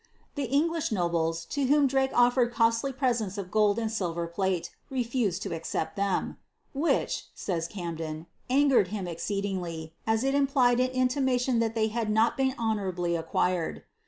[0.33, 5.43] The English nobler, to whom Drake offered costly presents of gold and silver plate, refused
[5.43, 6.37] to accept them;"
[6.73, 12.09] which," says Camden, '^ angered him exceedingly, as i> implied an intimation that they had
[12.09, 13.83] not been honourablv acquired."